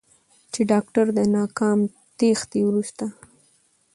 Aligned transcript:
چې 0.53 0.61
داکتر 0.71 1.05
د 1.17 1.19
ناکام 1.35 1.79
تېښتې 2.17 2.59
وروسته 2.65 3.05